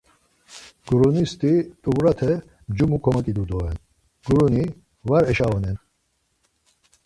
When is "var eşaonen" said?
5.09-5.77